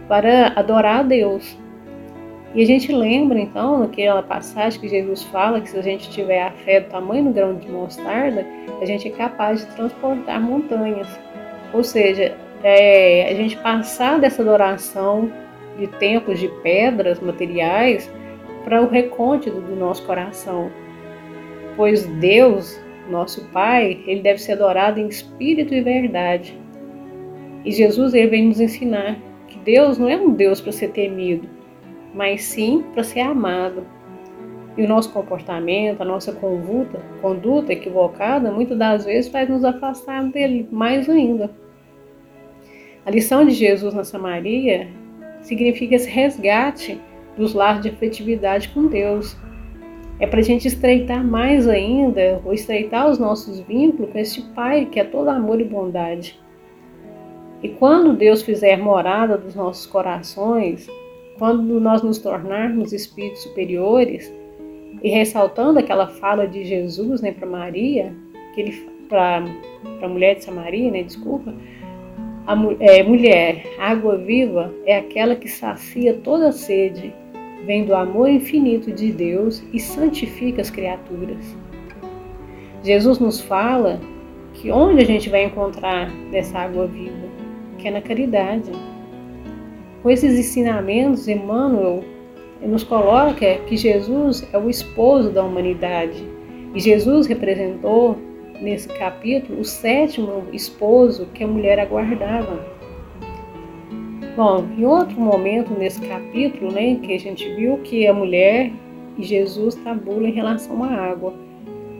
para 0.09 0.53
adorar 0.57 1.01
a 1.01 1.03
Deus. 1.03 1.57
E 2.55 2.63
a 2.63 2.67
gente 2.67 2.91
lembra 2.91 3.39
então 3.39 3.81
naquela 3.81 4.23
passagem 4.23 4.81
que 4.81 4.89
Jesus 4.89 5.23
fala 5.25 5.61
que 5.61 5.69
se 5.69 5.79
a 5.79 5.83
gente 5.83 6.09
tiver 6.11 6.43
a 6.43 6.51
fé 6.51 6.81
do 6.81 6.89
tamanho 6.89 7.25
do 7.25 7.33
grão 7.33 7.55
de 7.55 7.71
mostarda, 7.71 8.47
a 8.81 8.85
gente 8.87 9.09
é 9.09 9.11
capaz 9.11 9.61
de 9.61 9.75
transportar 9.75 10.41
montanhas. 10.41 11.09
Ou 11.75 11.85
seja, 11.85 12.35
é, 12.63 13.29
a 13.31 13.35
gente 13.35 13.57
passar 13.59 14.19
dessa 14.19 14.43
adoração 14.43 15.31
de 15.79 15.87
templos 15.99 16.39
de 16.39 16.49
pedras 16.63 17.21
materiais 17.21 18.11
para 18.65 18.83
o 18.83 18.89
recôndito 18.89 19.61
do 19.61 19.77
nosso 19.77 20.05
coração. 20.07 20.71
Pois 21.77 22.07
Deus, 22.07 22.81
nosso 23.11 23.45
Pai, 23.49 24.03
ele 24.07 24.21
deve 24.21 24.41
ser 24.41 24.53
adorado 24.53 25.01
em 25.01 25.07
espírito 25.07 25.75
e 25.75 25.81
verdade. 25.81 26.59
E 27.65 27.73
Jesus 27.73 28.15
ele 28.15 28.29
vem 28.29 28.47
nos 28.49 28.61
ensinar 28.61 29.19
que 29.49 29.59
Deus 29.59 29.99
não 29.99 30.09
é 30.09 30.17
um 30.17 30.33
Deus 30.33 30.61
para 30.61 30.73
ser 30.73 30.89
temido, 30.89 31.49
mas 32.15 32.43
sim 32.43 32.85
para 32.95 33.03
ser 33.03 33.21
amado. 33.21 33.87
E 34.77 34.83
o 34.83 34.89
nosso 34.89 35.13
comportamento, 35.13 36.03
a 36.03 36.05
nossa 36.05 36.33
conduta, 36.33 37.01
conduta 37.23 37.73
equivocada, 37.73 38.53
muitas 38.53 38.79
das 38.79 39.05
vezes 39.05 39.31
faz 39.31 39.49
nos 39.49 39.65
afastar 39.65 40.23
dele 40.25 40.69
mais 40.71 41.09
ainda. 41.09 41.51
A 43.05 43.11
lição 43.11 43.45
de 43.45 43.53
Jesus 43.53 43.95
na 43.95 44.05
Samaria 44.05 44.89
significa 45.41 45.95
esse 45.95 46.11
resgate 46.11 47.01
dos 47.37 47.55
lares 47.55 47.83
de 47.83 47.89
afetividade 47.89 48.69
com 48.71 48.87
Deus. 48.87 49.37
É 50.19 50.27
para 50.27 50.41
a 50.41 50.43
gente 50.43 50.67
estreitar 50.67 51.23
mais 51.25 51.69
ainda, 51.69 52.41
ou 52.45 52.53
estreitar 52.53 53.09
os 53.09 53.19
nossos 53.19 53.61
vínculos 53.61 54.11
com 54.13 54.19
este 54.19 54.43
Pai 54.55 54.87
que 54.87 54.99
é 54.99 55.05
todo 55.05 55.29
amor 55.29 55.61
e 55.61 55.65
bondade. 55.65 56.39
E 57.63 57.69
quando 57.71 58.15
Deus 58.15 58.43
fizer 58.43 58.77
morada 58.77 59.37
dos 59.37 59.55
nossos 59.55 59.87
corações, 59.87 60.89
quando 61.39 61.81
nós 61.81 62.03
nos 62.03 62.19
tornarmos 62.19 62.93
espíritos 62.93 63.43
superiores, 63.43 64.33
e 65.03 65.11
ressaltando 65.11 65.79
aquela 65.79 66.07
fala 66.07 66.47
de 66.47 66.65
Jesus 66.65 67.21
né, 67.21 67.33
para 67.33 67.47
Maria, 67.47 68.15
que 68.55 68.61
ele 68.61 68.97
para 69.09 69.45
a 70.03 70.09
mulher 70.09 70.37
de 70.37 70.45
Samaria, 70.45 70.91
né, 70.91 71.03
desculpa, 71.03 71.55
a 72.47 72.55
é, 72.81 73.03
mulher, 73.03 73.65
água 73.79 74.17
viva 74.17 74.73
é 74.85 74.97
aquela 74.97 75.35
que 75.35 75.49
sacia 75.49 76.15
toda 76.15 76.53
sede, 76.53 77.13
vem 77.67 77.85
do 77.85 77.95
amor 77.95 78.31
infinito 78.31 78.93
de 78.93 79.11
Deus 79.13 79.63
e 79.73 79.81
santifica 79.81 80.63
as 80.63 80.71
criaturas. 80.71 81.57
Jesus 82.83 83.19
nos 83.19 83.41
fala 83.41 84.01
que 84.55 84.71
onde 84.71 85.03
a 85.03 85.05
gente 85.05 85.29
vai 85.29 85.45
encontrar 85.45 86.09
dessa 86.31 86.61
água 86.61 86.87
viva? 86.87 87.27
Que 87.77 87.89
é 87.89 87.91
na 87.91 88.01
caridade. 88.01 88.71
Com 90.03 90.11
esses 90.11 90.39
ensinamentos, 90.39 91.27
Emmanuel 91.27 92.05
nos 92.63 92.85
coloca 92.85 93.57
que 93.67 93.77
Jesus 93.77 94.49
é 94.53 94.59
o 94.59 94.71
esposo 94.71 95.31
da 95.31 95.43
humanidade. 95.43 96.25
E 96.73 96.81
Jesus 96.81 97.27
representou 97.27 98.17
nesse 98.61 98.89
capítulo 98.89 99.61
o 99.61 99.65
sétimo 99.65 100.45
esposo 100.53 101.27
que 101.35 101.43
a 101.43 101.47
mulher 101.47 101.81
aguardava. 101.81 102.76
Bom, 104.37 104.67
em 104.77 104.85
outro 104.85 105.19
momento 105.19 105.73
nesse 105.73 105.99
capítulo, 106.03 106.71
né, 106.71 106.99
que 107.03 107.15
a 107.15 107.19
gente 107.19 107.49
viu 107.55 107.79
que 107.79 108.07
a 108.07 108.13
mulher 108.13 108.71
e 109.17 109.23
Jesus 109.23 109.75
tabulam 109.77 110.27
em 110.27 110.33
relação 110.33 110.85
à 110.85 110.89
água. 110.89 111.33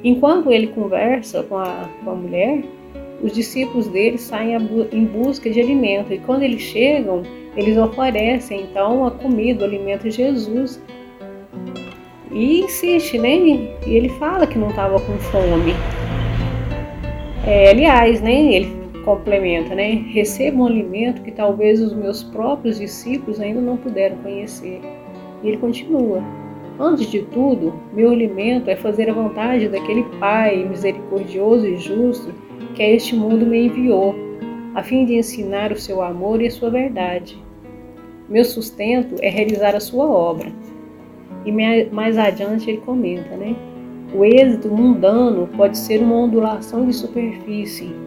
Enquanto 0.05 0.53
ele 0.53 0.67
conversa 0.67 1.43
com 1.45 1.57
a, 1.57 1.89
com 2.05 2.11
a 2.11 2.15
mulher, 2.15 2.63
os 3.23 3.33
discípulos 3.33 3.89
dele 3.89 4.19
saem 4.19 4.55
em 4.93 5.05
busca 5.07 5.49
de 5.49 5.59
alimento 5.59 6.13
e 6.13 6.19
quando 6.19 6.43
eles 6.43 6.61
chegam, 6.61 7.23
eles 7.57 7.79
oferecem 7.79 8.65
então 8.65 9.07
a 9.07 9.11
comida, 9.13 9.65
o 9.65 9.67
alimento 9.67 10.03
de 10.03 10.11
Jesus. 10.11 10.79
E 12.31 12.61
insiste, 12.61 13.17
né? 13.17 13.35
E 13.35 13.95
ele 13.95 14.11
fala 14.11 14.47
que 14.47 14.59
não 14.59 14.69
estava 14.69 15.01
com 15.01 15.17
fome. 15.17 15.73
É, 17.47 17.71
aliás, 17.71 18.21
né, 18.21 18.53
ele 18.53 18.76
complementa, 19.07 19.73
né, 19.73 20.05
receba 20.13 20.59
um 20.59 20.67
alimento 20.67 21.23
que 21.23 21.31
talvez 21.31 21.81
os 21.81 21.95
meus 21.95 22.25
próprios 22.25 22.79
discípulos 22.79 23.41
ainda 23.41 23.61
não 23.61 23.77
puderam 23.77 24.17
conhecer. 24.17 24.81
E 25.43 25.49
ele 25.49 25.59
continua, 25.59 26.21
antes 26.79 27.09
de 27.09 27.23
tudo, 27.23 27.73
meu 27.93 28.11
alimento 28.11 28.69
é 28.69 28.75
fazer 28.75 29.09
a 29.09 29.15
vontade 29.15 29.69
daquele 29.69 30.03
Pai 30.19 30.65
misericordioso 30.65 31.67
e 31.67 31.77
justo 31.77 32.35
que 32.75 32.83
a 32.83 32.91
este 32.91 33.15
mundo 33.15 33.47
me 33.47 33.67
enviou, 33.67 34.13
a 34.75 34.83
fim 34.83 35.07
de 35.07 35.15
ensinar 35.15 35.71
o 35.71 35.79
seu 35.79 36.03
amor 36.03 36.43
e 36.43 36.49
a 36.49 36.51
sua 36.51 36.69
verdade. 36.69 37.41
Meu 38.29 38.45
sustento 38.45 39.15
é 39.23 39.29
realizar 39.29 39.77
a 39.77 39.81
sua 39.81 40.05
obra. 40.05 40.51
E 41.47 41.53
mais 41.93 42.19
adiante 42.19 42.69
ele 42.69 42.79
comenta, 42.79 43.37
né? 43.37 43.55
O 44.13 44.25
êxito 44.25 44.69
mundano 44.69 45.49
pode 45.57 45.79
ser 45.79 46.03
uma 46.03 46.17
ondulação 46.17 46.85
de 46.85 46.93
superfície. 46.93 48.06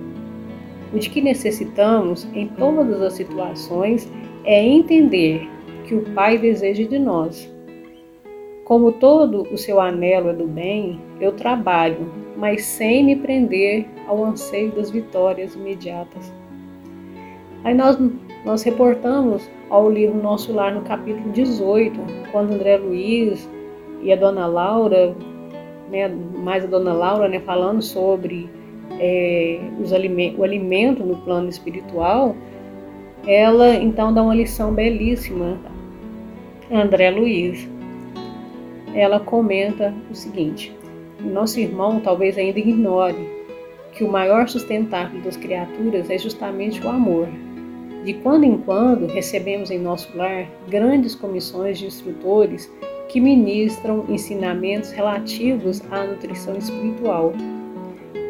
O 0.93 1.00
que 1.00 1.22
necessitamos 1.22 2.27
em 2.34 2.48
todas 2.48 3.01
as 3.01 3.13
situações 3.13 4.12
é 4.43 4.63
entender 4.63 5.48
que 5.86 5.96
o 5.96 6.01
Pai 6.13 6.38
deseja 6.38 6.84
de 6.84 6.98
nós. 6.98 7.51
Como 8.65 8.91
todo 8.91 9.43
o 9.51 9.58
seu 9.58 9.79
anelo 9.79 10.29
é 10.29 10.34
do 10.34 10.48
bem, 10.48 11.00
eu 11.19 11.31
trabalho, 11.31 12.12
mas 12.38 12.63
sem 12.63 13.03
me 13.03 13.15
prender 13.15 13.88
ao 14.08 14.24
anseio 14.24 14.72
das 14.72 14.91
vitórias 14.91 15.55
imediatas. 15.55 16.31
Aí 17.63 17.74
nós, 17.74 17.98
nós 18.46 18.63
reportamos 18.63 19.50
ao 19.69 19.89
livro 19.89 20.22
Nosso 20.22 20.53
Lar 20.53 20.74
no 20.74 20.81
capítulo 20.81 21.31
18, 21.31 22.00
quando 22.31 22.53
André 22.53 22.77
Luiz 22.77 23.50
e 24.01 24.13
a 24.13 24.15
dona 24.15 24.46
Laura 24.46 25.15
né, 25.89 26.08
mais 26.08 26.63
a 26.63 26.67
dona 26.67 26.93
Laura, 26.93 27.27
né, 27.27 27.39
falando 27.39 27.81
sobre 27.81 28.50
é, 29.00 29.60
os 29.81 29.91
o 29.91 30.43
alimento 30.43 31.03
no 31.03 31.17
plano 31.17 31.50
espiritual, 31.50 32.36
ela 33.27 33.75
então 33.75 34.13
dá 34.13 34.24
uma 34.24 34.36
lição 34.36 34.74
belíssima 34.74 35.60
André 36.72 37.10
Luiz. 37.10 37.67
Ela 38.93 39.19
comenta 39.19 39.93
o 40.10 40.15
seguinte: 40.15 40.75
nosso 41.19 41.60
irmão 41.60 42.00
talvez 42.00 42.38
ainda 42.38 42.60
ignore 42.60 43.27
que 43.91 44.03
o 44.03 44.12
maior 44.12 44.48
sustentáculo 44.48 45.22
das 45.22 45.36
criaturas 45.36 46.10
é 46.10 46.17
justamente 46.17 46.81
o 46.86 46.89
amor. 46.89 47.27
De 48.05 48.13
quando 48.13 48.46
em 48.46 48.58
quando 48.58 49.08
recebemos 49.08 49.69
em 49.72 49.79
nosso 49.79 50.15
lar 50.15 50.48
grandes 50.69 51.15
comissões 51.15 51.77
de 51.77 51.88
instrutores 51.88 52.72
que 53.10 53.19
ministram 53.19 54.05
ensinamentos 54.08 54.91
relativos 54.91 55.81
à 55.91 56.05
nutrição 56.05 56.55
espiritual. 56.55 57.34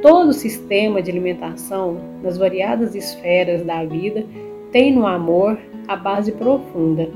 Todo 0.01 0.29
o 0.29 0.33
sistema 0.33 1.01
de 1.01 1.11
alimentação, 1.11 1.99
nas 2.23 2.37
variadas 2.37 2.95
esferas 2.95 3.63
da 3.65 3.83
vida, 3.83 4.25
tem 4.71 4.93
no 4.93 5.05
amor 5.05 5.59
a 5.87 5.95
base 5.95 6.31
profunda. 6.31 7.09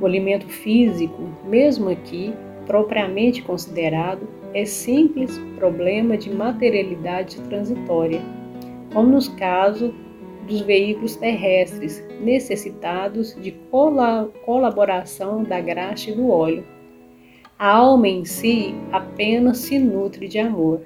O 0.00 0.06
alimento 0.06 0.46
físico, 0.48 1.20
mesmo 1.44 1.88
aqui, 1.88 2.32
propriamente 2.66 3.42
considerado, 3.42 4.28
é 4.54 4.64
simples 4.64 5.36
problema 5.56 6.16
de 6.16 6.32
materialidade 6.32 7.40
transitória, 7.42 8.20
como 8.92 9.08
nos 9.08 9.28
casos 9.28 9.92
dos 10.46 10.60
veículos 10.60 11.16
terrestres 11.16 12.04
necessitados 12.20 13.34
de 13.40 13.52
colaboração 14.44 15.42
da 15.42 15.60
graxa 15.60 16.10
e 16.10 16.14
do 16.14 16.28
óleo 16.30 16.76
a 17.58 17.70
alma 17.70 18.06
em 18.06 18.24
si 18.26 18.74
apenas 18.92 19.58
se 19.58 19.78
nutre 19.78 20.28
de 20.28 20.38
amor. 20.38 20.82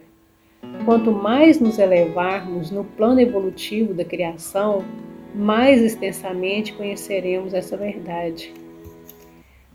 Quanto 0.91 1.13
mais 1.13 1.61
nos 1.61 1.79
elevarmos 1.79 2.73
no 2.73 2.83
plano 2.83 3.21
evolutivo 3.21 3.95
da 3.95 4.05
criação, 4.05 4.85
mais 5.33 5.81
extensamente 5.81 6.73
conheceremos 6.73 7.55
essa 7.55 7.77
verdade. 7.77 8.53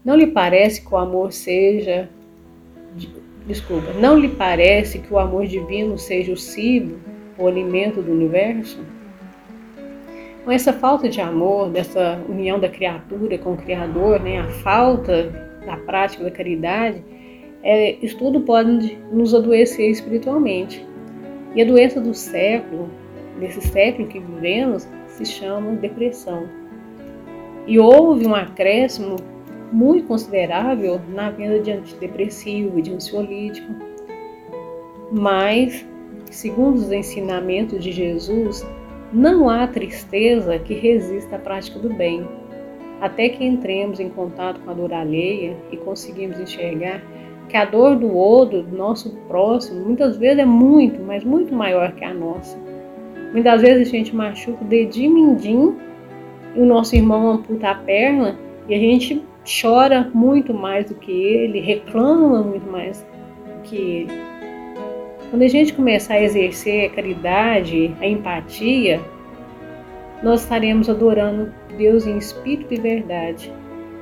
Não 0.04 0.18
lhe 0.18 0.28
parece 0.28 0.86
que 0.86 0.94
o 0.94 0.98
amor 0.98 1.32
seja. 1.32 2.10
Desculpa, 3.48 3.94
não 3.94 4.20
lhe 4.20 4.28
parece 4.28 5.00
que 5.00 5.14
o 5.14 5.18
amor 5.18 5.48
divino 5.48 5.98
seja 5.98 6.34
o 6.34 6.38
símbolo, 6.38 7.00
o 7.38 7.48
alimento 7.48 8.02
do 8.02 8.12
universo? 8.12 8.78
Com 10.44 10.52
essa 10.52 10.74
falta 10.74 11.08
de 11.08 11.22
amor, 11.22 11.70
dessa 11.70 12.22
união 12.28 12.60
da 12.60 12.68
criatura 12.68 13.38
com 13.38 13.54
o 13.54 13.58
Criador, 13.58 14.20
né, 14.20 14.42
a 14.42 14.48
falta 14.50 15.32
da 15.66 15.78
prática 15.78 16.26
da 16.26 16.32
caridade, 16.32 17.02
é, 17.64 17.96
isso 18.02 18.18
tudo 18.18 18.42
pode 18.42 18.98
nos 19.14 19.34
adoecer 19.34 19.90
espiritualmente. 19.90 20.86
E 21.56 21.62
a 21.62 21.66
doença 21.66 22.02
do 22.02 22.14
século, 22.14 22.90
desse 23.40 23.62
século 23.62 24.08
que 24.08 24.20
vivemos, 24.20 24.88
se 25.08 25.26
chama 25.26 25.72
depressão. 25.74 26.48
E 27.66 27.80
houve 27.80 28.28
um 28.28 28.36
acréscimo 28.36 29.16
muito 29.72 30.08
considerável 30.08 31.02
na 31.10 31.32
venda 31.32 31.60
de 31.60 31.72
antidepressivo 31.72 32.78
e 32.78 32.82
de 32.82 32.94
ansiolítico. 32.94 33.74
Mas, 35.12 35.86
segundo 36.30 36.76
os 36.76 36.92
ensinamentos 36.92 37.84
de 37.84 37.92
Jesus, 37.92 38.66
não 39.14 39.50
há 39.50 39.66
tristeza 39.66 40.60
que 40.60 40.74
resista 40.74 41.38
à 41.38 41.40
prática 41.40 41.80
do 41.80 41.94
bem 41.94 42.28
até 43.02 43.30
que 43.30 43.44
entremos 43.44 44.00
em 44.00 44.10
contato 44.10 44.60
com 44.62 44.72
a 44.72 44.74
dor 44.74 44.94
alheia 44.94 45.56
e 45.72 45.78
conseguimos 45.78 46.40
enxergar 46.40 47.02
que 47.48 47.58
a 47.58 47.66
dor 47.66 47.96
do 47.96 48.14
outro, 48.14 48.64
do 48.64 48.76
nosso 48.76 49.12
próximo, 49.28 49.86
muitas 49.86 50.18
vezes 50.18 50.40
é 50.40 50.46
muito, 50.46 51.02
mas 51.02 51.24
muito 51.24 51.54
maior 51.54 51.92
que 51.94 52.04
a 52.04 52.14
nossa. 52.14 52.58
Muitas 53.32 53.62
vezes 53.62 53.88
a 53.88 53.92
gente 53.92 54.16
machuca 54.16 54.64
o 54.64 54.68
dedinho 54.68 55.38
e 56.56 56.60
o 56.60 56.66
nosso 56.66 56.96
irmão 56.96 57.32
amputa 57.32 57.70
a 57.70 57.76
perna 57.76 58.38
e 58.68 58.74
a 58.74 58.78
gente 58.78 59.24
chora 59.62 60.10
muito 60.14 60.54
mais 60.54 60.86
do 60.90 60.96
que 60.96 61.12
ele, 61.12 61.60
reclama 61.60 62.42
muito 62.42 62.70
mais 62.70 63.02
do 63.02 63.62
que 63.64 63.76
ele. 63.76 64.12
Quando 65.30 65.42
a 65.42 65.48
gente 65.48 65.74
começar 65.74 66.16
a 66.16 66.22
exercer 66.22 66.90
a 66.90 66.96
caridade, 66.96 67.94
a 68.00 68.08
empatia, 68.08 69.02
nós 70.24 70.42
estaremos 70.42 70.90
adorando 70.90 71.54
Deus 71.78 72.08
em 72.08 72.18
espírito 72.18 72.74
e 72.74 72.80
verdade. 72.80 73.52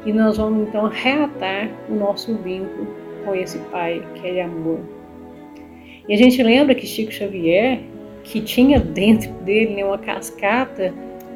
E 0.05 0.13
nós 0.13 0.37
vamos 0.37 0.67
então 0.67 0.87
reatar 0.87 1.69
o 1.89 1.95
nosso 1.95 2.35
vínculo 2.35 3.02
com 3.23 3.35
esse 3.35 3.57
Pai 3.71 4.05
que 4.15 4.27
é 4.27 4.33
de 4.33 4.39
amor. 4.39 4.79
E 6.07 6.13
a 6.13 6.17
gente 6.17 6.41
lembra 6.43 6.75
que 6.75 6.85
Chico 6.85 7.11
Xavier, 7.11 7.79
que 8.23 8.41
tinha 8.41 8.79
dentro 8.79 9.31
dele 9.43 9.75
né, 9.75 9.85
uma 9.85 9.97
cascata 9.97 10.93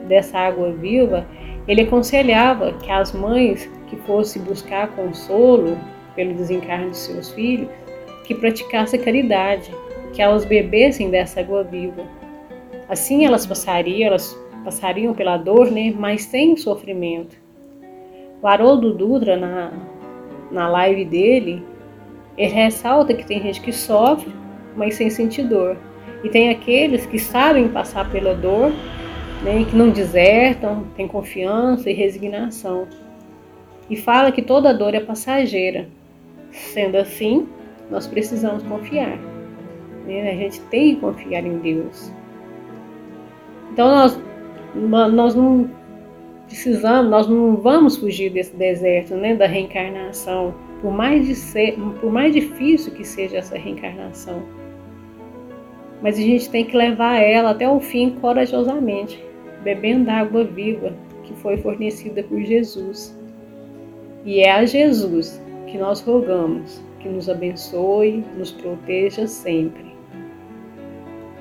dessa 0.08 0.38
água 0.38 0.72
viva, 0.72 1.25
ele 1.67 1.82
aconselhava 1.82 2.74
que 2.74 2.91
as 2.91 3.13
mães 3.13 3.70
que 3.88 3.96
fossem 3.98 4.41
buscar 4.41 4.89
consolo 4.96 5.77
pelo 6.15 6.34
desencarne 6.34 6.91
de 6.91 6.98
seus 6.98 7.32
filhos, 7.32 7.70
que 8.25 8.36
praticasse 8.36 8.96
a 8.96 9.00
caridade, 9.00 9.72
que 10.13 10.22
elas 10.22 10.44
bebessem 10.44 11.10
dessa 11.10 11.39
água 11.39 11.63
viva. 11.63 12.03
Assim 12.89 13.25
elas 13.25 13.46
passariam, 13.46 14.08
elas 14.08 14.38
passariam 14.63 15.13
pela 15.13 15.38
dor, 15.38 15.72
né, 15.72 15.94
mas 15.98 16.24
sem 16.24 16.58
sofrimento. 16.58 17.38
O 18.41 18.48
Haroldo 18.48 18.94
Dutra, 18.94 19.38
na, 19.38 19.72
na 20.51 20.67
live 20.67 21.06
dele, 21.06 21.63
ele 22.38 22.53
ressalta 22.53 23.13
que 23.13 23.25
tem 23.25 23.41
gente 23.41 23.60
que 23.62 23.74
sofre, 23.74 24.32
mas 24.75 24.96
sem 24.96 25.10
sentir 25.10 25.44
dor. 25.44 25.77
E 26.24 26.29
tem 26.29 26.50
aqueles 26.50 27.06
que 27.06 27.17
sabem 27.17 27.67
passar 27.67 28.10
pela 28.12 28.36
dor, 28.36 28.72
né, 29.44 29.65
que 29.70 29.75
não 29.75 29.89
desertam, 29.89 30.86
têm 30.96 31.08
confiança 31.08 31.89
e 31.89 31.94
resignação. 31.94 32.88
E 33.89 33.96
fala 33.96 34.32
que 34.32 34.41
toda 34.41 34.74
dor 34.74 34.94
é 34.94 35.00
passageira. 35.00 35.88
Sendo 36.51 36.98
assim, 36.98 37.48
nós 37.89 38.06
precisamos 38.08 38.63
confiar. 38.63 39.17
Né? 40.06 40.29
A 40.32 40.36
gente 40.36 40.60
tem 40.62 40.96
que 40.96 41.01
confiar 41.01 41.46
em 41.46 41.58
Deus. 41.60 42.12
Então 43.72 43.88
nós, 43.88 44.20
nós 45.13 45.36
não 45.36 45.70
precisamos, 46.48 47.12
nós 47.12 47.27
não 47.27 47.58
vamos 47.58 47.98
fugir 47.98 48.32
desse 48.32 48.56
deserto, 48.56 49.16
né, 49.16 49.36
da 49.36 49.46
reencarnação, 49.46 50.56
por 50.82 50.92
mais, 50.92 51.25
de 51.25 51.36
ser, 51.36 51.77
por 52.01 52.12
mais 52.12 52.34
difícil 52.34 52.94
que 52.94 53.04
seja 53.04 53.38
essa 53.38 53.58
reencarnação. 53.58 54.42
Mas 56.01 56.18
a 56.18 56.22
gente 56.22 56.50
tem 56.50 56.66
que 56.66 56.75
levar 56.75 57.18
ela 57.18 57.51
até 57.51 57.68
o 57.70 57.80
fim 57.80 58.12
corajosamente, 58.22 59.24
bebendo 59.63 60.10
água 60.10 60.44
viva 60.44 60.94
que 61.24 61.34
foi 61.36 61.58
fornecida 61.58 62.24
por 62.24 62.42
Jesus. 62.42 63.18
E 64.24 64.39
é 64.42 64.51
a 64.51 64.66
Jesus 64.66 65.42
que 65.68 65.77
nós 65.77 66.01
rogamos 66.01 66.82
que 67.00 67.10
nos 67.10 67.30
abençoe, 67.30 68.24
nos 68.38 68.51
proteja 68.51 69.27
sempre. 69.27 69.86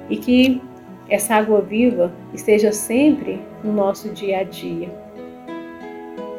E 0.08 0.16
que 0.16 0.60
essa 1.08 1.36
água 1.36 1.60
viva 1.60 2.12
esteja 2.34 2.72
sempre 2.72 3.40
no 3.62 3.72
nosso 3.72 4.08
dia 4.10 4.40
a 4.40 4.42
dia. 4.42 4.90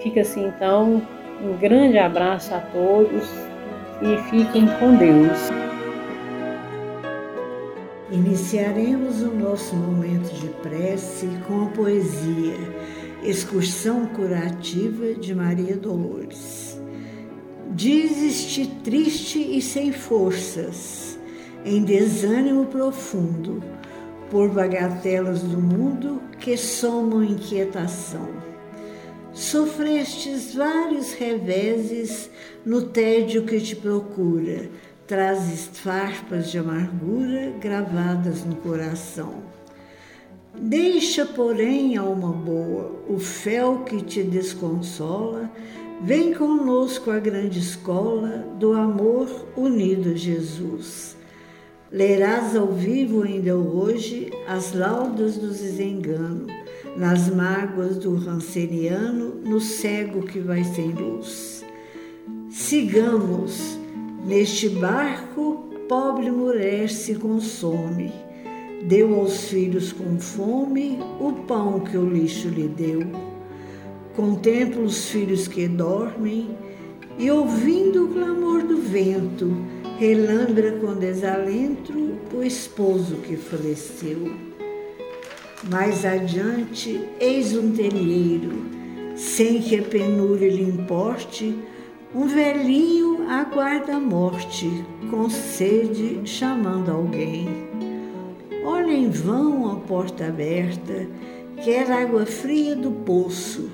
Fica 0.01 0.21
assim 0.21 0.47
então, 0.47 1.01
um 1.41 1.57
grande 1.57 1.97
abraço 1.97 2.53
a 2.53 2.59
todos 2.59 3.29
e 4.01 4.17
fiquem 4.29 4.67
com 4.79 4.95
Deus. 4.95 5.49
Iniciaremos 8.11 9.21
o 9.21 9.33
nosso 9.33 9.75
momento 9.75 10.33
de 10.33 10.47
prece 10.47 11.27
com 11.45 11.63
a 11.63 11.65
poesia 11.67 12.55
Excursão 13.23 14.05
Curativa 14.05 15.13
de 15.13 15.35
Maria 15.35 15.75
Dolores. 15.75 16.79
Dizes-te 17.71 18.67
triste 18.83 19.39
e 19.39 19.61
sem 19.61 19.91
forças, 19.91 21.19
em 21.65 21.83
desânimo 21.83 22.65
profundo, 22.67 23.61
por 24.29 24.49
bagatelas 24.49 25.41
do 25.41 25.59
mundo 25.59 26.21
que 26.39 26.57
somam 26.57 27.23
inquietação. 27.23 28.29
Sofrestes 29.33 30.55
vários 30.55 31.13
reveses 31.13 32.29
no 32.65 32.83
tédio 32.83 33.43
que 33.43 33.59
te 33.59 33.75
procura, 33.75 34.69
trazes 35.05 35.69
farpas 35.73 36.49
de 36.49 36.57
amargura 36.57 37.53
gravadas 37.59 38.43
no 38.43 38.55
coração. 38.55 39.35
Deixa, 40.59 41.25
porém, 41.25 41.97
alma 41.97 42.31
boa, 42.31 42.91
o 43.07 43.19
fel 43.19 43.83
que 43.85 44.01
te 44.01 44.23
desconsola, 44.23 45.51
vem 46.01 46.33
conosco 46.33 47.11
à 47.11 47.19
grande 47.19 47.59
escola 47.59 48.45
do 48.59 48.73
amor 48.73 49.29
unido 49.55 50.11
a 50.11 50.15
Jesus. 50.15 51.16
Lerás 51.91 52.55
ao 52.55 52.67
vivo 52.67 53.23
ainda 53.23 53.55
hoje 53.55 54.31
as 54.47 54.73
laudas 54.73 55.37
do 55.37 55.47
desengano, 55.47 56.47
nas 56.97 57.29
mágoas 57.29 57.97
do 57.97 58.15
ranceniano, 58.15 59.35
no 59.43 59.59
cego 59.59 60.23
que 60.23 60.39
vai 60.39 60.63
sem 60.63 60.91
luz. 60.91 61.63
Sigamos, 62.49 63.77
neste 64.25 64.69
barco, 64.69 65.69
pobre 65.87 66.29
mulher 66.29 66.89
se 66.89 67.15
consome 67.15 68.11
Deu 68.83 69.19
aos 69.19 69.45
filhos 69.45 69.91
com 69.91 70.19
fome 70.19 70.99
o 71.19 71.33
pão 71.45 71.79
que 71.79 71.97
o 71.97 72.07
lixo 72.07 72.47
lhe 72.47 72.67
deu. 72.67 73.01
Contempla 74.15 74.81
os 74.81 75.09
filhos 75.09 75.47
que 75.47 75.67
dormem 75.67 76.51
e, 77.17 77.29
ouvindo 77.29 78.05
o 78.05 78.07
clamor 78.09 78.63
do 78.63 78.77
vento, 78.77 79.57
relambra 79.99 80.73
com 80.73 80.93
desalento 80.93 81.93
o 82.31 82.43
esposo 82.43 83.15
que 83.17 83.35
faleceu. 83.35 84.31
Mais 85.71 86.05
adiante, 86.05 87.01
eis 87.19 87.57
um 87.57 87.71
telheiro, 87.71 88.51
sem 89.15 89.59
que 89.59 89.79
a 89.79 89.81
penúria 89.81 90.49
lhe 90.51 90.61
importe, 90.61 91.57
um 92.13 92.27
velhinho 92.27 93.27
aguarda 93.27 93.95
a 93.95 93.99
morte, 93.99 94.69
com 95.09 95.29
sede 95.29 96.21
chamando 96.25 96.91
alguém. 96.91 97.47
Olha 98.63 98.91
em 98.91 99.09
vão 99.09 99.71
a 99.71 99.75
porta 99.77 100.27
aberta, 100.27 101.07
quer 101.63 101.91
água 101.91 102.25
fria 102.25 102.75
do 102.75 102.91
poço. 102.91 103.71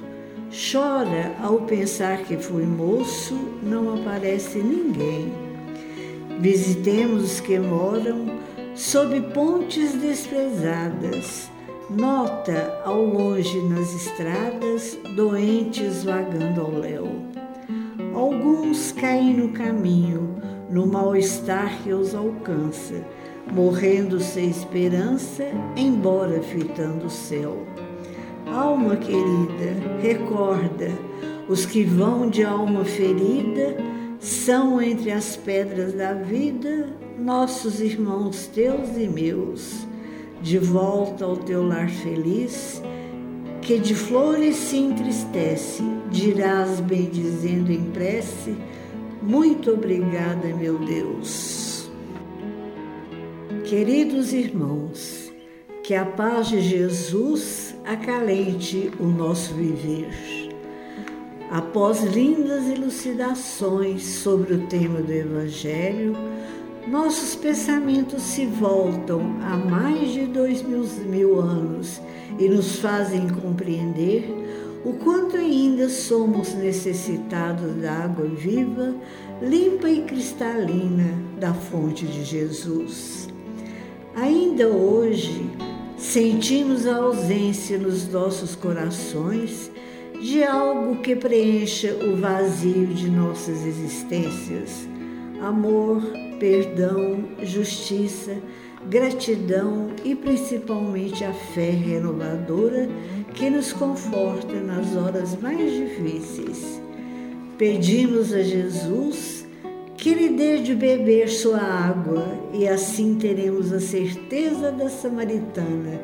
Chora 0.71 1.35
ao 1.41 1.61
pensar 1.61 2.19
que 2.19 2.37
fui 2.37 2.63
moço, 2.63 3.35
não 3.61 3.93
aparece 3.93 4.59
ninguém. 4.59 5.42
Visitemos 6.39 7.23
os 7.23 7.39
que 7.39 7.59
moram 7.59 8.25
sob 8.75 9.21
pontes 9.33 9.93
desprezadas. 9.93 11.49
Nota 11.89 12.81
ao 12.85 13.03
longe 13.03 13.61
nas 13.63 13.93
estradas 13.93 14.97
doentes 15.15 16.03
vagando 16.03 16.61
ao 16.61 16.71
léu. 16.71 17.07
Alguns 18.13 18.91
caem 18.91 19.35
no 19.35 19.49
caminho, 19.49 20.35
no 20.69 20.87
mal-estar 20.87 21.83
que 21.83 21.91
os 21.93 22.15
alcança 22.15 23.03
morrendo 23.51 24.19
sem 24.19 24.49
esperança, 24.49 25.45
embora 25.75 26.41
fitando 26.41 27.07
o 27.07 27.09
céu. 27.09 27.65
Alma 28.47 28.95
querida, 28.95 29.99
recorda, 30.01 30.91
os 31.47 31.65
que 31.65 31.83
vão 31.83 32.29
de 32.29 32.43
alma 32.43 32.85
ferida 32.85 33.75
são 34.23 34.81
entre 34.81 35.11
as 35.11 35.35
pedras 35.35 35.91
da 35.91 36.13
vida 36.13 36.95
nossos 37.19 37.81
irmãos 37.81 38.47
teus 38.47 38.95
e 38.97 39.05
meus. 39.05 39.85
De 40.41 40.57
volta 40.57 41.25
ao 41.25 41.35
teu 41.35 41.65
lar 41.65 41.89
feliz, 41.89 42.81
que 43.61 43.77
de 43.77 43.93
flores 43.93 44.55
se 44.55 44.77
entristece, 44.77 45.83
dirás 46.09 46.79
bendizendo 46.79 47.71
em 47.71 47.91
prece, 47.91 48.55
muito 49.21 49.71
obrigada, 49.71 50.47
meu 50.55 50.77
Deus. 50.79 51.89
Queridos 53.65 54.33
irmãos, 54.33 55.31
que 55.83 55.95
a 55.95 56.05
paz 56.05 56.47
de 56.47 56.61
Jesus 56.61 57.75
acalente 57.85 58.91
o 58.99 59.05
nosso 59.05 59.53
viver. 59.53 60.32
Após 61.53 62.01
lindas 62.01 62.67
elucidações 62.67 64.03
sobre 64.03 64.55
o 64.55 64.65
tema 64.65 65.03
do 65.03 65.13
Evangelho, 65.13 66.17
nossos 66.87 67.35
pensamentos 67.35 68.23
se 68.23 68.47
voltam 68.47 69.21
a 69.39 69.55
mais 69.55 70.13
de 70.13 70.25
dois 70.25 70.63
mil, 70.63 70.83
mil 71.05 71.39
anos 71.39 72.01
e 72.39 72.49
nos 72.49 72.77
fazem 72.77 73.29
compreender 73.29 74.33
o 74.83 74.93
quanto 74.93 75.37
ainda 75.37 75.89
somos 75.89 76.55
necessitados 76.55 77.75
da 77.75 78.05
água 78.05 78.25
viva, 78.25 78.95
limpa 79.39 79.87
e 79.87 80.01
cristalina 80.05 81.13
da 81.39 81.53
fonte 81.53 82.07
de 82.07 82.25
Jesus. 82.25 83.29
Ainda 84.15 84.69
hoje, 84.69 85.47
sentimos 85.99 86.87
a 86.87 86.95
ausência 86.95 87.77
nos 87.77 88.07
nossos 88.07 88.55
corações 88.55 89.71
de 90.23 90.41
algo 90.41 91.01
que 91.01 91.17
preencha 91.17 91.93
o 92.01 92.15
vazio 92.15 92.87
de 92.87 93.11
nossas 93.11 93.65
existências. 93.65 94.87
Amor, 95.41 96.01
perdão, 96.39 97.25
justiça, 97.41 98.37
gratidão 98.89 99.89
e 100.01 100.15
principalmente 100.15 101.25
a 101.25 101.33
fé 101.33 101.71
renovadora 101.71 102.87
que 103.33 103.49
nos 103.49 103.73
conforta 103.73 104.53
nas 104.61 104.95
horas 104.95 105.37
mais 105.41 105.73
difíceis. 105.73 106.81
Pedimos 107.57 108.31
a 108.31 108.41
Jesus 108.41 109.45
que 109.97 110.13
lhe 110.13 110.29
dê 110.29 110.59
de 110.59 110.73
beber 110.73 111.27
sua 111.27 111.61
água, 111.61 112.25
e 112.53 112.65
assim 112.65 113.15
teremos 113.15 113.73
a 113.73 113.79
certeza 113.79 114.71
da 114.71 114.87
samaritana, 114.89 115.99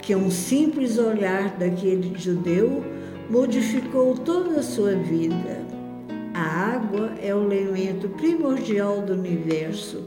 que 0.00 0.14
um 0.14 0.30
simples 0.30 0.96
olhar 0.96 1.56
daquele 1.56 2.12
judeu 2.16 2.82
modificou 3.28 4.14
toda 4.16 4.60
a 4.60 4.62
sua 4.62 4.94
vida. 4.94 5.64
A 6.34 6.74
água 6.74 7.12
é 7.22 7.34
o 7.34 7.50
elemento 7.52 8.08
primordial 8.08 9.02
do 9.02 9.12
universo. 9.12 10.04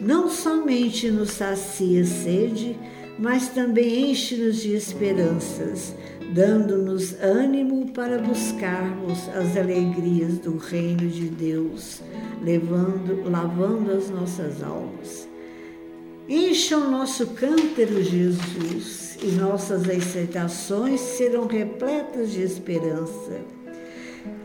Não 0.00 0.28
somente 0.28 1.10
nos 1.10 1.30
sacia 1.32 2.04
sede, 2.04 2.76
mas 3.18 3.48
também 3.48 4.10
enche-nos 4.10 4.62
de 4.62 4.74
esperanças, 4.74 5.94
dando-nos 6.32 7.14
ânimo 7.20 7.90
para 7.92 8.18
buscarmos 8.18 9.28
as 9.28 9.56
alegrias 9.56 10.38
do 10.38 10.56
reino 10.56 11.08
de 11.08 11.28
Deus, 11.28 12.00
levando, 12.42 13.28
lavando 13.28 13.92
as 13.92 14.10
nossas 14.10 14.62
almas. 14.62 15.28
Encha 16.28 16.78
o 16.78 16.90
nosso 16.90 17.26
cântaro, 17.28 18.02
Jesus, 18.02 19.03
e 19.22 19.32
nossas 19.32 19.88
aceitações 19.88 21.00
serão 21.00 21.46
repletas 21.46 22.32
de 22.32 22.42
esperança. 22.42 23.40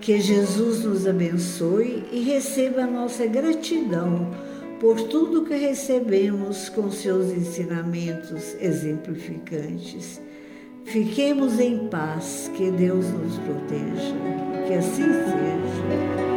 Que 0.02 0.20
Jesus 0.20 0.84
nos 0.84 1.08
abençoe 1.08 2.04
e 2.12 2.22
receba 2.22 2.82
a 2.84 2.88
nossa 2.88 3.26
gratidão 3.26 4.30
por 4.80 5.02
tudo 5.02 5.44
que 5.44 5.56
recebemos 5.56 6.70
com 6.70 6.90
seus 6.90 7.32
ensinamentos 7.32 8.56
exemplificantes. 8.60 10.22
Fiquemos 10.86 11.60
em 11.60 11.88
paz, 11.90 12.50
que 12.56 12.72
Deus 12.72 13.06
nos 13.06 13.38
proteja, 13.38 14.16
que 14.68 14.74
assim 14.74 15.04
seja. 15.04 16.29